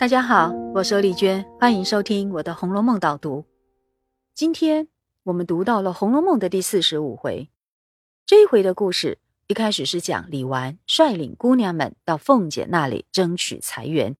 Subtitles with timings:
[0.00, 3.44] 大家好，我是丽娟，欢迎收听我的《红楼梦》导读。
[4.34, 4.88] 今天
[5.24, 7.50] 我们读到了《红楼梦》的第四十五回。
[8.24, 14.16] 这一回的故事一开始是讲李纨率领姑娘们到凤姐那里争取财源，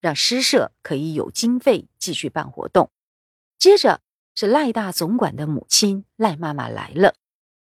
[0.00, 2.88] 让诗社可以有经费继续办活动。
[3.58, 4.00] 接着
[4.36, 7.14] 是赖大总管的母亲赖妈妈来了，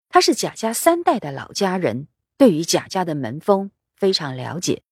[0.09, 4.83] 她是贾家三代的老家人，对于贾家的门风非常了解。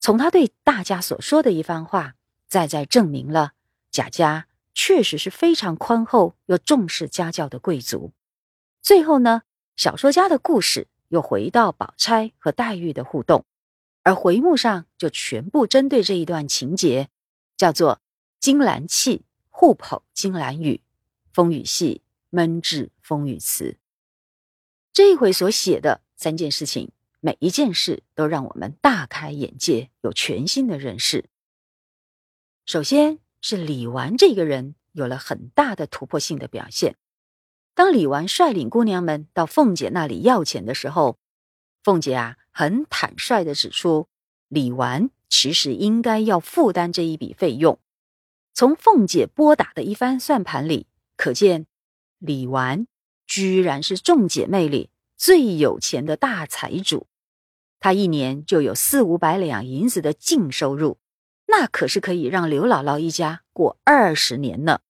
[0.00, 2.14] 从他对大家所说的一番话，
[2.48, 3.52] 再再证明了
[3.90, 8.12] 贾家确实是非常宽厚又重视家教的贵族。
[8.80, 9.42] 最后呢，
[9.76, 13.44] 小说家的故事又回到宝钗和黛玉的互动，
[14.02, 17.10] 而回目上就全部针对这一段情节，
[17.58, 18.00] 叫做
[18.40, 20.80] “金兰气互捧金兰语，
[21.30, 23.76] 风雨戏闷至风雨词”。
[24.94, 26.90] 这一回所写的三件事情。
[27.20, 31.26] 每一件事都让我们大开眼界，有全新的认识。
[32.64, 36.96] 首先是李纨这个人有了很大的突破性的表现。
[37.74, 41.18] 当李纨率领姑娘们到凤姐那里要钱的时候，
[41.82, 44.08] 凤姐啊很坦率的指出，
[44.48, 47.78] 李纨其实应该要负担这一笔费用。
[48.54, 51.66] 从凤姐拨打的一番算盘里，可见
[52.18, 52.86] 李纨
[53.26, 57.06] 居然是众姐妹里最有钱的大财主。
[57.80, 60.98] 他一年就有四五百两银子的净收入，
[61.46, 64.80] 那可是可以让刘姥姥一家过二十年呢。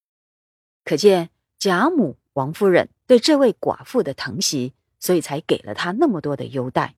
[0.85, 6.97] 可见贾母、王夫人对这位寡妇的疼惜，所以才给了她那么多的优待。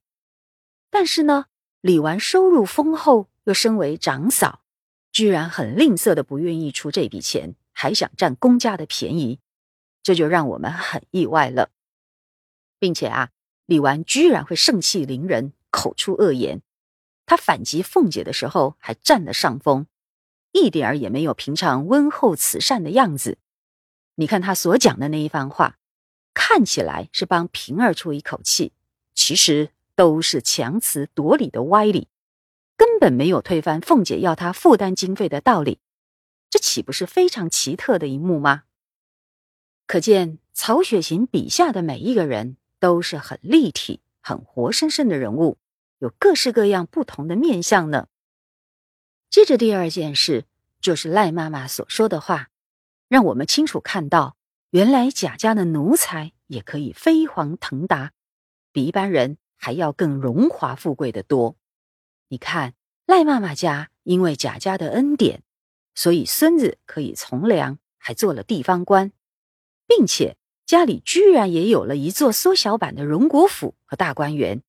[0.89, 1.45] 但是呢，
[1.81, 4.61] 李纨收入丰厚，又身为长嫂，
[5.11, 9.39] 居然很吝啬的不愿意出这笔钱，还想占公家的便宜，
[10.01, 11.69] 这就让我们很意外了。
[12.79, 13.29] 并且啊，
[13.67, 15.53] 李纨居然会盛气凌人。
[15.73, 16.61] 口出恶言，
[17.25, 19.87] 他反击凤姐的时候还占了上风，
[20.51, 23.39] 一点儿也没有平常温厚慈善的样子。
[24.15, 25.79] 你看他所讲的那一番话，
[26.35, 28.73] 看起来是帮平儿出一口气，
[29.15, 32.07] 其实都是强词夺理的歪理，
[32.77, 35.79] 根本没有推翻凤姐要他负担经费的道理。
[36.51, 38.65] 这岂不是非常奇特的一幕吗？
[39.87, 45.57] 可见曹雪芹笔下的每一个人都是很立体、很活生生的人物。
[46.03, 48.09] 有各式各样不同的面相呢。
[49.29, 50.43] 接着第二件事
[50.81, 52.49] 就是赖妈妈所说的话，
[53.07, 54.35] 让我们清楚看到，
[54.71, 58.11] 原来贾家的奴才也可以飞黄腾达，
[58.73, 61.55] 比一般人还要更荣华富贵的多。
[62.27, 62.73] 你看
[63.05, 65.41] 赖妈妈家因为贾家的恩典，
[65.95, 69.13] 所以孙子可以从良，还做了地方官，
[69.87, 74.61] 并且家里居然也有了一座缩小版的荣国府和大观园。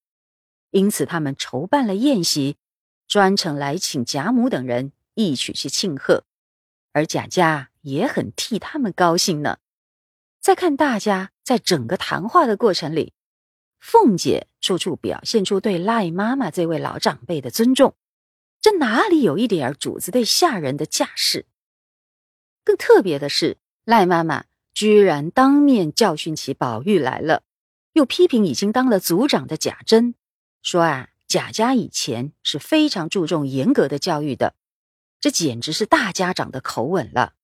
[0.75, 2.57] 因此，他们筹办了宴席，
[3.07, 6.25] 专程来请贾母等人一起去庆贺，
[6.93, 9.59] 而贾家也很替他们高兴呢。
[10.41, 13.13] 再看大家在整个谈话的过程里，
[13.79, 17.95] 凤姐处处表现出对赖妈妈这位老长辈的尊重，
[18.61, 21.47] 这哪里有一点主子对下人的架势？
[22.65, 27.45] 更特别的是，赖妈妈居然当面教训起宝玉来了，
[27.93, 30.17] 又批评已经当了族长的贾珍。
[30.65, 34.55] 说啊，贾家以前是非常注重严格的教育的，
[35.21, 37.35] 这简直是大家长的口吻了。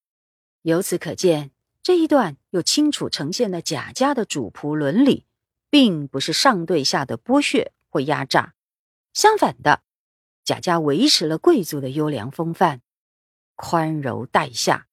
[0.63, 1.51] 由此可见，
[1.83, 5.27] 这一段又清楚呈现了贾家的主仆伦理，
[5.69, 8.55] 并不是上对下的剥削或压榨。
[9.13, 9.83] 相反的，
[10.43, 12.81] 贾家维持了贵族的优良风范，
[13.55, 14.87] 宽柔待下，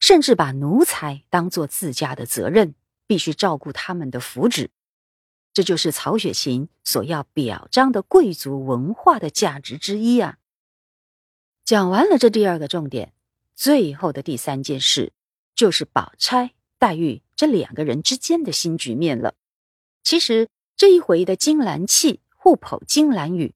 [0.00, 2.74] 甚至把奴才当做自家的责任，
[3.06, 4.70] 必须照顾他们的福祉。
[5.52, 10.38] 这就是曹雪芹所要表彰的贵族文化的价值之一啊！
[11.64, 13.12] 讲完了这第二个重点，
[13.54, 15.12] 最后的第三件事
[15.54, 19.34] 就是宝钗、黛玉这两个人之间的新局面了。
[20.02, 23.54] 其实这一回的金兰契互捧金兰语，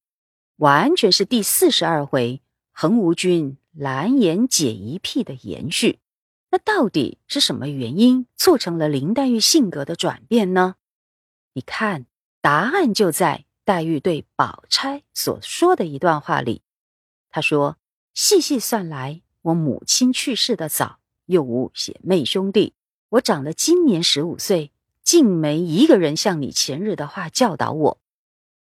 [0.56, 6.00] 完全是第四十二回横无君蓝颜解疑癖的延续。
[6.50, 10.74] 那到底是什么原因促成了林黛玉性格的转变呢？
[11.54, 12.06] 你看，
[12.40, 16.62] 答案就在黛玉对宝钗所说的一段话里。
[17.30, 17.76] 她说
[18.14, 22.74] ：“细细算来，我母亲去世的早，又无姐妹兄弟，
[23.10, 24.72] 我长了今年十五岁，
[25.02, 28.00] 竟没一个人像你前日的话教导我。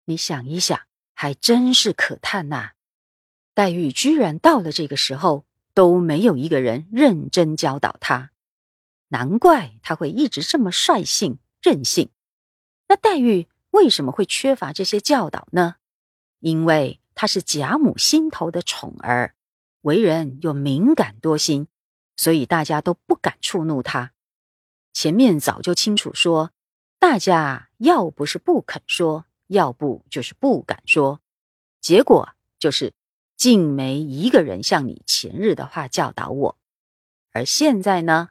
[0.06, 0.80] 你想一想，
[1.14, 2.72] 还真是可叹呐！
[3.54, 5.46] 黛玉居然到了这个时候
[5.76, 8.32] 都没有一个人认真教导她，
[9.10, 12.10] 难怪她会一直这么率性任性。”
[12.90, 15.76] 那黛玉为什么会缺乏这些教导呢？
[16.40, 19.36] 因为她是贾母心头的宠儿，
[19.82, 21.68] 为人又敏感多心，
[22.18, 24.12] 所以大家都不敢触怒他。
[24.92, 26.52] 前面早就清楚说，
[26.98, 31.22] 大家要不是不肯说，要不就是不敢说，
[31.80, 32.94] 结果就是
[33.38, 36.58] 竟没一个人像你前日的话教导我。
[37.32, 38.30] 而现在呢，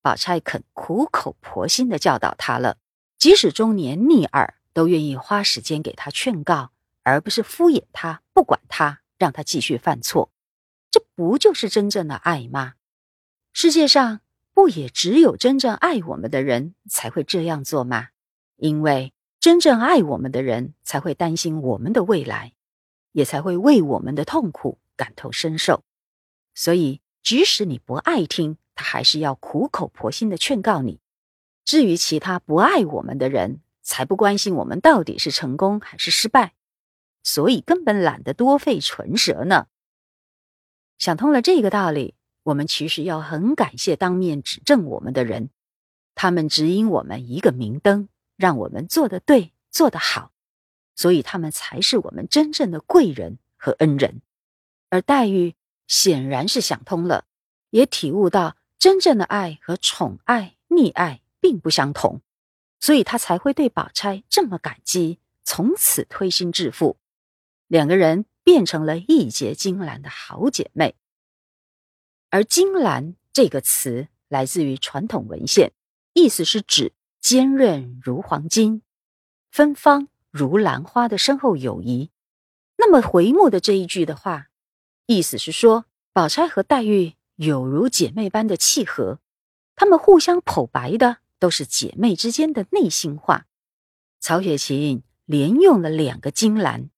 [0.00, 2.78] 宝钗肯苦口婆心的教导他了，
[3.26, 6.70] 即使中年逆耳，都愿意花时间给他劝告，
[7.02, 10.30] 而不是敷衍他，不管他，让他继续犯错。
[10.92, 12.74] 这不就是真正的爱吗？
[13.52, 14.20] 世界上
[14.54, 18.10] 不也只有真正爱我们的人才会这样做吗？
[18.58, 22.52] 因为真正爱我们的人才会担心我们的未来，
[23.10, 25.82] 也才会为我们的痛苦感同身受。
[26.54, 27.00] 所以。
[27.24, 31.00] 即使你不爱听，他还是要苦口婆心的劝告你。
[31.66, 36.54] 至于其他不爱我们的人，才不关心我们到底是成功还是失败，
[37.22, 39.66] 所以根本懒得多费唇舌呢。
[40.96, 42.14] 想通了这个道理，
[42.44, 45.50] 我们其实要很感谢当面指正我们的人，
[46.14, 50.32] 他们指引我们一个明灯，让我们做得对，做得好，
[50.94, 54.22] 所以他们才是我们真正的贵人和恩人。
[54.88, 55.54] 而黛玉。
[55.88, 57.26] 显然是想通了，
[57.70, 62.22] 也体悟到真正的爱和宠爱、溺爱并不相同，
[62.80, 66.98] 所以他才会对宝钗这么感激，从此推心置腹，
[67.68, 70.96] 两个人变成了义结金兰的好姐妹。
[72.30, 75.70] 而“金兰”这个词来自于传统文献，
[76.14, 78.82] 意思是指坚韧如黄金、
[79.52, 82.10] 芬芳如兰花的深厚友谊。
[82.76, 84.48] 那么回目的这一句的话。
[85.06, 89.20] 意思是说，宝钗和黛玉有如姐妹般的契合，
[89.76, 93.46] 她们互相剖白的都是姐妹之间的内心话。
[94.20, 96.90] 曹雪芹连用了两个金兰，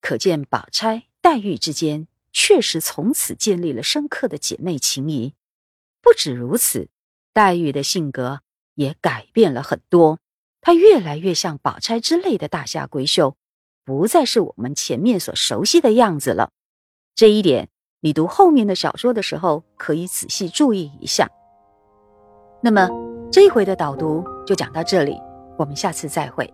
[0.00, 5.34] 可见宝钗、黛玉之间确实从此建立了深刻的姐妹情谊。
[6.00, 6.88] 不止如此，
[7.32, 8.40] 黛玉的性格
[8.74, 10.18] 也改变了很多，
[10.60, 13.36] 她越来越像宝钗之类的大家闺秀，
[13.84, 16.52] 不再是我们前面所熟悉的样子了。
[17.14, 17.68] 这一点，
[18.00, 21.28] 你读后面的小说的时候可以仔细注意一下。
[22.62, 22.88] 那么，
[23.32, 25.16] 这一回的导读就讲到这里，
[25.56, 26.52] 我们下次再会。